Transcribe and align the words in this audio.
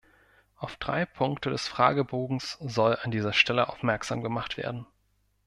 Auf 0.57 0.77
drei 0.77 1.05
Punkte 1.05 1.51
des 1.51 1.67
Fragebogens 1.67 2.57
soll 2.59 2.97
an 3.03 3.11
dieser 3.11 3.33
Stelle 3.33 3.69
aufmerksam 3.69 4.23
gemacht 4.23 4.57
werden. 4.57 4.87